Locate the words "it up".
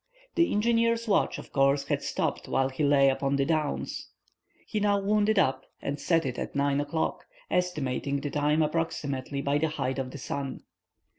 5.29-5.67